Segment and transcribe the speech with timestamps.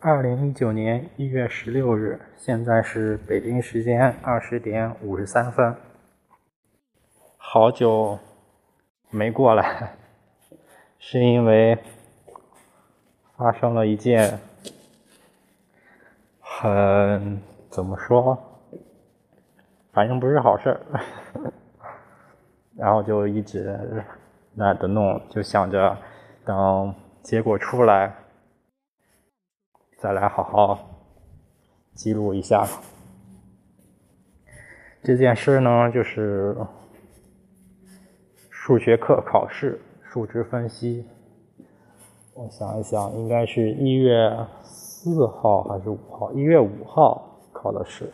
[0.00, 5.74] 二零一九年一月十六日，现在是北京时间二十点五十三分。
[7.36, 8.16] 好久
[9.10, 9.96] 没过来，
[11.00, 11.76] 是因为
[13.36, 14.38] 发生了一件
[16.38, 18.38] 很怎么说，
[19.92, 20.80] 反正不是好事儿。
[22.78, 23.76] 然后就一直
[24.54, 25.98] 懒得弄，就想着
[26.44, 28.14] 等结果出来
[29.98, 30.78] 再来好好
[31.92, 32.64] 记录一下。
[35.02, 36.56] 这件事呢，就是
[38.48, 41.04] 数学课考试数值分析。
[42.34, 46.32] 我想一想，应该是一月四号还是五号？
[46.32, 48.12] 一月五号考的试。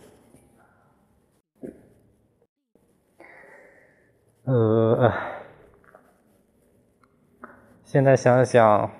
[4.45, 5.13] 呃，
[7.83, 8.91] 现在想想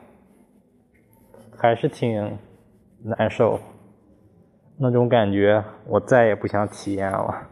[1.57, 2.39] 还是挺
[3.05, 3.61] 难受，
[4.79, 7.49] 那种感觉我再也不想体验了。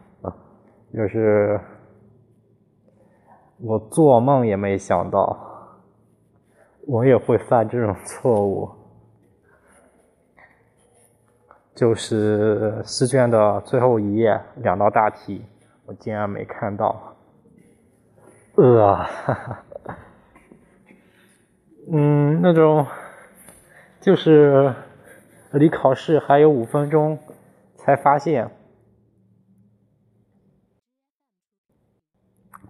[0.91, 1.59] 就是
[3.59, 5.37] 我做梦也没想到，
[6.87, 8.69] 我也会犯这种错误。
[11.75, 15.43] 就是试卷的最后一页两道大题，
[15.85, 17.15] 我竟然没看到。
[18.55, 19.63] 呃，哈哈，
[21.91, 22.85] 嗯，那种
[23.99, 24.71] 就是
[25.53, 27.17] 离考试还有五分钟，
[27.77, 28.49] 才发现，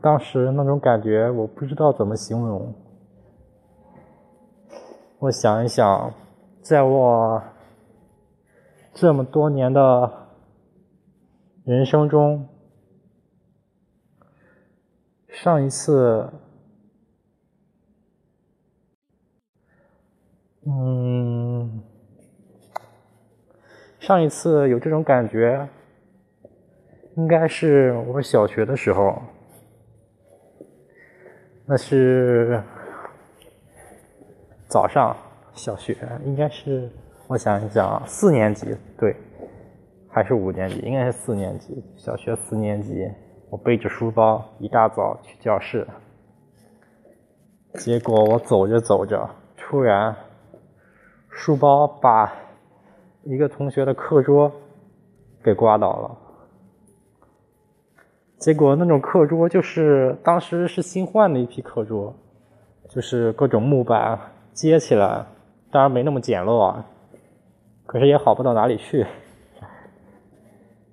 [0.01, 2.75] 当时那种感觉我不知道怎么形容。
[5.19, 6.13] 我想一想，
[6.61, 7.41] 在我
[8.93, 10.27] 这么多年的
[11.63, 12.47] 人生中。
[15.35, 16.31] 上一次，
[20.65, 21.83] 嗯，
[24.03, 25.65] 上一次有这种感觉，
[27.15, 29.17] 应该是我小学的时候，
[31.65, 32.61] 那是
[34.67, 35.15] 早上，
[35.53, 35.95] 小学
[36.25, 36.91] 应该是，
[37.27, 39.15] 我想一想，四年级对，
[40.09, 40.79] 还是五年级？
[40.79, 43.09] 应该是四年级，小学四年级。
[43.49, 45.87] 我背着书包一大早去教室，
[47.75, 50.13] 结果我走着走着，突然
[51.29, 52.42] 书包把
[53.23, 54.51] 一个同学的课桌
[55.43, 56.17] 给刮倒了。
[58.37, 62.13] 结果那种课桌就是当时是新换的一批课桌，
[62.89, 64.19] 就是各种木板
[64.51, 65.25] 接起来，
[65.71, 66.85] 当然没那么简陋啊，
[67.85, 69.05] 可是也好不到哪里去。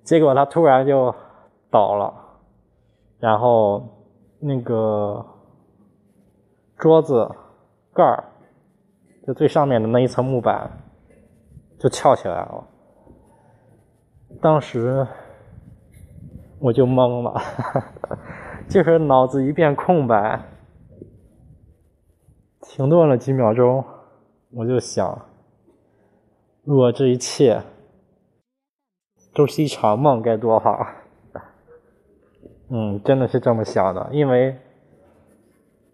[0.05, 1.15] 结果他突然就
[1.71, 2.15] 倒了。
[3.19, 3.87] 然后，
[4.39, 5.23] 那个
[6.79, 7.31] 桌子
[7.93, 8.25] 盖儿，
[9.27, 10.71] 就最上面的那一层木板，
[11.81, 12.69] 就翘起来了。
[14.41, 15.07] 当时
[16.59, 17.41] 我就懵了，
[18.69, 20.41] 就是脑子一片空白，
[22.61, 23.83] 停顿了几秒钟，
[24.53, 25.27] 我就想，
[26.65, 27.63] 如果这一切
[29.35, 30.87] 都是一场梦，该多好。
[32.69, 34.57] 嗯，真的是这么想的，因为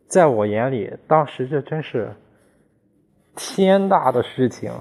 [0.09, 2.15] 在我眼里，当时这真是
[3.37, 4.73] 天大的事情。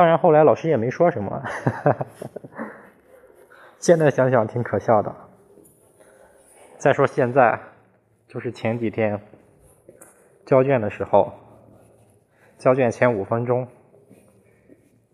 [0.00, 1.42] 当然，后来老师也没说什么。
[3.78, 5.14] 现在想想挺可笑的。
[6.78, 7.60] 再说现在，
[8.26, 9.20] 就是前几天
[10.46, 11.34] 交卷的时候，
[12.56, 13.68] 交卷前五分钟。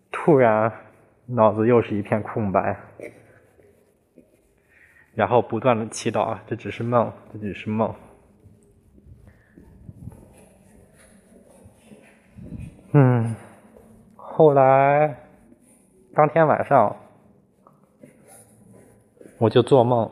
[0.09, 0.71] 突然，
[1.25, 2.77] 脑子又是一片空白，
[5.15, 7.93] 然后不断的祈祷，这只是梦，这只是梦。
[12.93, 13.35] 嗯，
[14.37, 15.17] 后来
[16.13, 16.95] 当天晚上，
[19.39, 20.11] 我就做梦，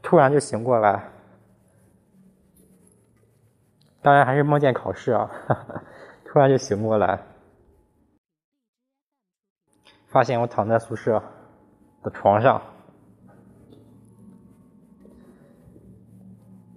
[0.00, 1.10] 突然就醒过来。
[4.00, 5.28] 当然还是梦见考试啊！
[6.24, 7.20] 突然就醒过来，
[10.06, 11.20] 发现我躺在宿舍
[12.04, 12.62] 的床上，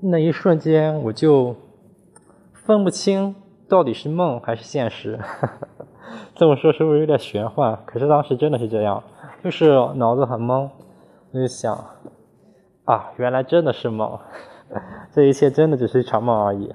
[0.02, 1.56] 那一瞬间我就
[2.66, 3.36] 分不清
[3.68, 5.20] 到底是梦还是现实。
[6.36, 7.80] 这么说是不是有点玄幻？
[7.86, 9.04] 可是当时真的是这样，
[9.44, 10.70] 就是脑子很懵，
[11.32, 11.76] 我就想
[12.86, 14.20] 啊，原来真的是梦，
[15.12, 16.74] 这一切真的只是一场梦而已。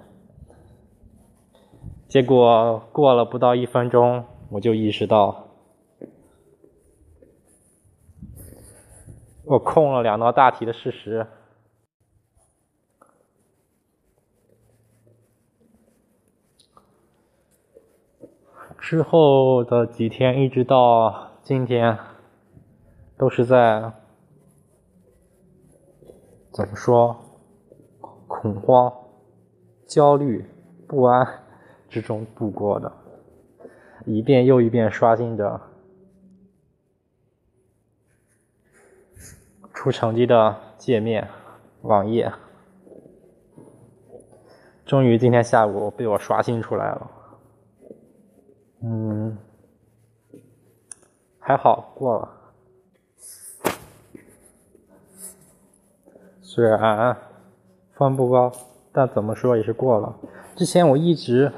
[2.08, 5.48] 结果过了不到一分钟，我就意识到，
[9.44, 11.26] 我空了两道大题的事实。
[18.84, 21.98] 之后的几天，一直到今天，
[23.16, 23.90] 都是在
[26.52, 27.16] 怎么说
[28.28, 28.92] 恐慌、
[29.86, 30.44] 焦虑、
[30.86, 31.26] 不安
[31.88, 32.92] 之中度过的，
[34.04, 35.58] 一遍又一遍刷新着
[39.72, 41.26] 出成绩的界面
[41.81, 42.31] 网页，
[44.84, 47.10] 终于今天下午被我刷新出来了。
[48.86, 49.38] 嗯，
[51.38, 52.28] 还好过了。
[56.42, 57.16] 虽然
[57.94, 58.52] 分不高，
[58.92, 60.14] 但怎么说也是过了。
[60.54, 61.50] 之前我一直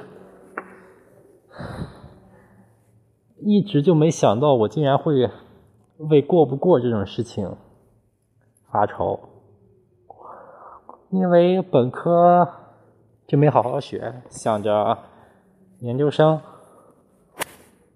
[3.38, 5.28] 一直就没想到，我竟然会
[5.96, 7.56] 为过不过这种事情
[8.70, 9.18] 发愁，
[11.10, 12.48] 因为本科
[13.26, 14.96] 就没好好学，想着
[15.80, 16.40] 研究生。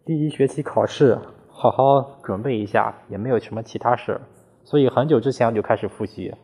[0.04, 1.18] 第一学期考试，
[1.48, 4.20] 好好准备一下，也没有什么其他事
[4.64, 6.34] 所以很久之前我就开始复习。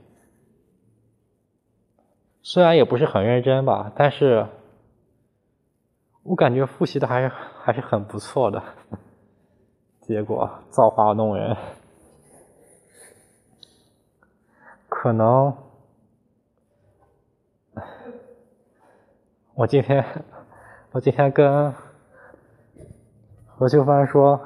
[2.43, 4.47] 虽然也不是很认真吧，但是
[6.23, 8.62] 我感觉复习的还是还是很不错的。
[10.03, 11.56] 结果造化弄人，
[14.88, 15.56] 可能
[19.55, 20.05] 我今天
[20.93, 21.75] 我今天跟。
[23.58, 24.38] 何秀帆说：“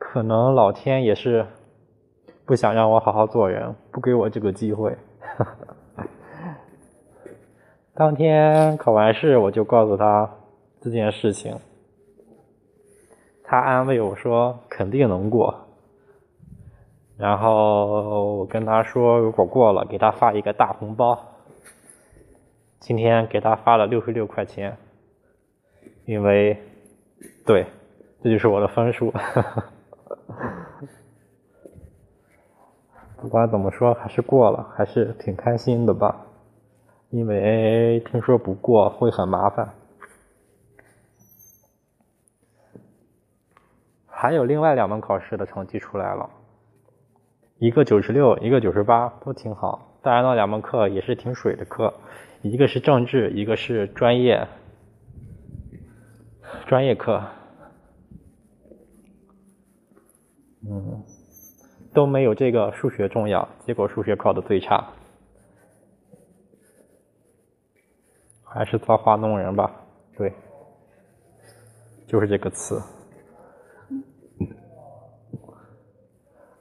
[0.00, 1.46] 可能老天也是
[2.46, 4.96] 不想让我好好做人，不给我这个机会。
[7.92, 10.30] ”当天考完试，我就告诉他
[10.80, 11.58] 这件事情，
[13.44, 15.54] 他安慰我说：“肯定能过。”
[17.18, 21.22] 然后我跟他说：“如果过了，给他发一个大红包。”
[22.80, 24.78] 今天给他发了六十六块钱，
[26.06, 26.56] 因为
[27.44, 27.66] 对。
[28.22, 29.10] 这就是我的分数，
[33.20, 36.24] 不管怎么说还是过了，还是挺开心的吧。
[37.10, 39.74] 因为听说不过会很麻烦。
[44.06, 46.30] 还有另外两门考试的成绩出来了，
[47.58, 49.98] 一个九十六，一个九十八，都挺好。
[50.00, 51.92] 当然那两门课也是挺水的课，
[52.40, 54.46] 一个是政治，一个是专业
[56.66, 57.20] 专业课。
[60.64, 61.02] 嗯，
[61.92, 64.92] 都没有这个数学重要，结果数学考的最差，
[68.44, 69.70] 还是造化弄人吧？
[70.16, 70.32] 对，
[72.06, 72.80] 就是这个词。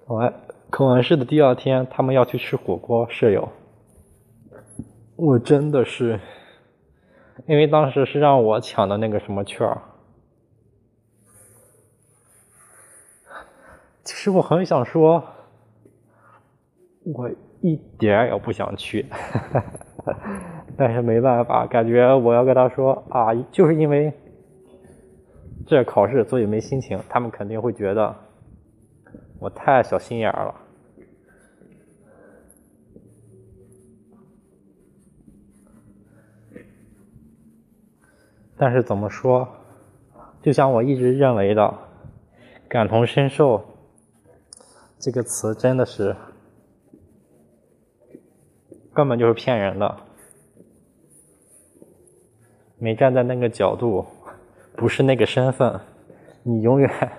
[0.07, 0.33] 考完
[0.69, 3.47] 考完试的第二天，他们要去吃火锅，舍友，
[5.15, 6.19] 我真的是，
[7.45, 9.81] 因为当时是让我抢的那个什么券儿。
[14.03, 15.23] 其实我很想说，
[17.03, 17.29] 我
[17.61, 19.05] 一点也不想去，
[20.75, 24.11] 但是没办法，感觉我要跟他说啊，就是因为
[25.67, 26.99] 这考试，所以没心情。
[27.07, 28.15] 他们肯定会觉得
[29.39, 30.55] 我太小心眼了。
[38.57, 39.47] 但是怎么说，
[40.41, 41.73] 就像我一直认为的，
[42.67, 43.63] 感同身受。
[45.01, 46.15] 这个词真的是
[48.93, 49.97] 根本就是骗人的，
[52.77, 54.05] 没站在那个角度，
[54.77, 55.79] 不是那个身份，
[56.43, 57.11] 你永远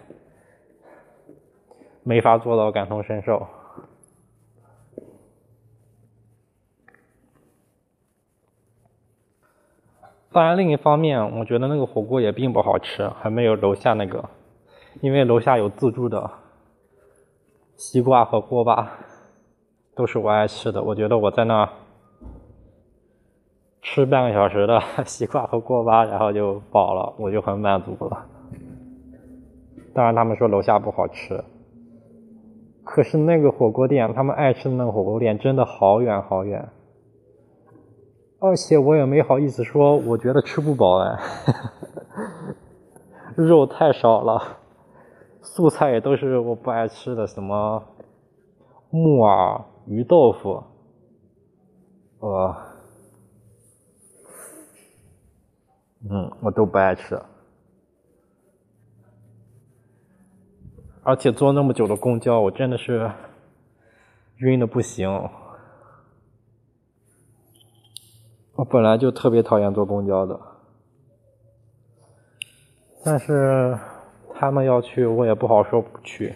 [2.04, 3.48] 没法做到感同身受。
[10.30, 14.30] 当然，另一方面，我觉得那个火锅也并不好吃，还没有楼下那个，
[15.00, 16.41] 因为楼下有自助的。
[17.76, 18.92] 西瓜和锅巴
[19.94, 21.68] 都是我爱吃的，我觉得我在那
[23.80, 28.26] 吃半个小时的 西瓜和锅巴，然后就饱了，我就很满足了。
[29.94, 31.42] 当然他们说楼下不好吃，
[32.84, 36.66] 可是那个火锅店，他们爱吃的那个火锅店真的好远好远，
[38.38, 41.18] 而且我也没好意思说，我觉得吃不饱哎，
[43.36, 44.58] 肉太少了。
[45.42, 47.82] 素菜也都是我不爱吃的，什么
[48.90, 50.62] 木耳、鱼豆腐，
[52.20, 52.56] 呃，
[56.08, 57.20] 嗯，我都不爱吃。
[61.02, 63.11] 而且坐那么久的公交，我真的是
[64.37, 65.28] 晕的不行。
[68.54, 70.38] 我本来就特别讨厌坐公交的，
[73.04, 73.76] 但是
[74.42, 76.34] 他们要去，我也不好说不去。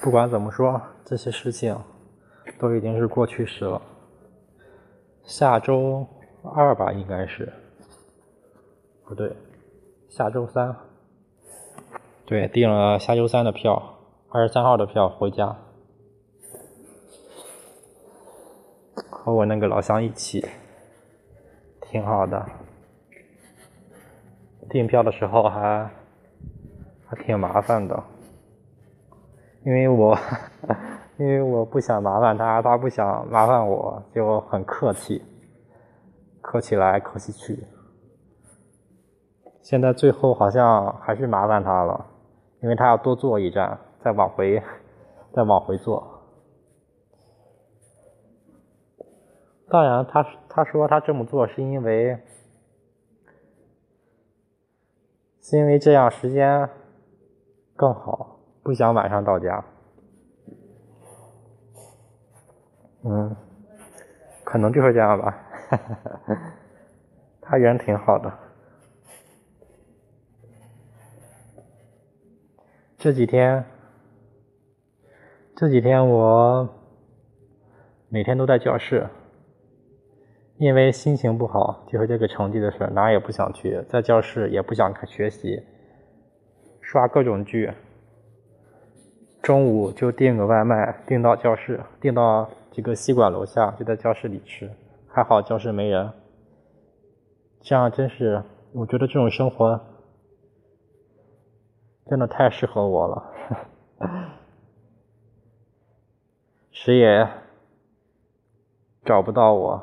[0.00, 1.76] 不管怎么说，这些事情
[2.56, 3.82] 都已经是过去式了。
[5.24, 6.06] 下周
[6.54, 7.52] 二吧，应该是，
[9.04, 9.34] 不对，
[10.08, 10.76] 下周三。
[12.26, 15.56] 对，订了下周三的票，二十三号的票回家，
[19.10, 20.46] 和我那个老乡一起，
[21.90, 22.46] 挺好的。
[24.68, 25.90] 订票的时候还
[27.08, 28.00] 还挺麻烦的。
[29.64, 30.16] 因为我，
[31.18, 35.20] 因为我不想麻烦他，他不想麻烦我，就很客气，
[36.40, 37.58] 客气来客气去。
[39.60, 42.06] 现在最后好像还是麻烦他了，
[42.62, 44.62] 因为他要多坐一站，再往回，
[45.34, 46.19] 再往回坐。
[49.70, 52.18] 当然，他他说他这么做是因为，
[55.40, 56.68] 是因为这样时间
[57.76, 58.40] 更好。
[58.62, 59.64] 不想晚上到家，
[63.04, 63.34] 嗯，
[64.44, 65.38] 可能就是这样吧。
[67.40, 68.30] 他人挺好的。
[72.98, 73.64] 这几天，
[75.56, 76.68] 这几天我
[78.08, 79.08] 每天都在教室，
[80.60, 85.62] 因为心情不好，就是这个成绩的事，哪也不想去，在教室也不想学习，
[86.82, 87.72] 刷各种剧。
[89.40, 94.70] 中午就订个外卖，订到教室，订到这个西馆楼下，就在教室里吃。
[95.08, 96.12] 还好教室没人，
[97.62, 98.42] 这样真是，
[98.74, 99.80] 我觉得这种生活
[102.04, 103.32] 真的太适合我了。
[106.70, 107.26] 谁也
[109.06, 109.82] 找不到我，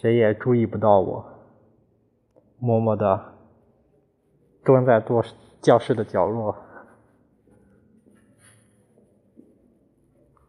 [0.00, 1.26] 谁也注意不到我，
[2.60, 3.34] 默默的。
[4.64, 5.24] 蹲在多
[5.60, 6.56] 教室的角落，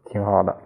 [0.04, 0.56] 挺好的。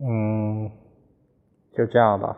[0.00, 0.70] 嗯，
[1.72, 2.36] 就这样吧。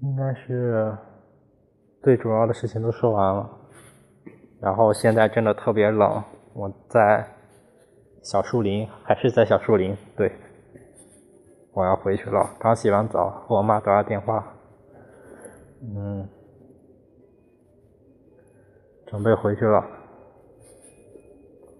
[0.00, 0.98] 应该是
[2.02, 3.50] 最主要的事情都说完了，
[4.60, 6.22] 然后现在真的特别冷。
[6.54, 7.26] 我在
[8.22, 9.96] 小树林，还是在小树林？
[10.16, 10.32] 对，
[11.72, 12.56] 我要回去了。
[12.58, 14.54] 刚洗完澡，和我妈打了电话，
[15.82, 16.28] 嗯，
[19.06, 19.84] 准备回去了。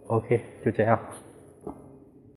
[0.08, 0.98] OK，就这样。